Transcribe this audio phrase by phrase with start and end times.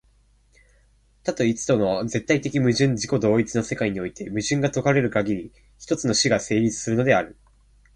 [1.21, 7.37] 多と一との絶対矛盾的自己同一の世界において、矛盾が解かれるかぎり、一つの種が成立するのである。